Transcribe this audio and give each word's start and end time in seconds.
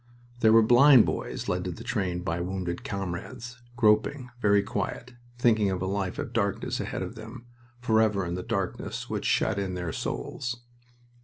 There 0.39 0.51
were 0.51 0.63
blind 0.63 1.05
boys 1.05 1.47
led 1.47 1.63
to 1.65 1.71
the 1.71 1.83
train 1.83 2.23
by 2.23 2.41
wounded 2.41 2.83
comrades, 2.83 3.61
groping, 3.75 4.31
very 4.41 4.63
quiet, 4.63 5.13
thinking 5.37 5.69
of 5.69 5.79
a 5.79 5.85
life 5.85 6.17
of 6.17 6.33
darkness 6.33 6.79
ahead 6.79 7.03
of 7.03 7.13
them 7.13 7.45
forever 7.81 8.25
in 8.25 8.33
the 8.33 8.41
darkness 8.41 9.11
which 9.11 9.25
shut 9.25 9.59
in 9.59 9.75
their 9.75 9.91
souls. 9.93 10.63